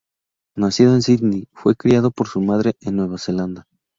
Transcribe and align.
Nacido 0.57 0.95
en 0.95 1.03
Sídney, 1.03 1.47
fue 1.53 1.75
criado 1.75 2.09
por 2.09 2.27
su 2.27 2.41
madre 2.41 2.75
en 2.81 2.95
Nueva 2.95 3.19
Zelanda. 3.19 3.67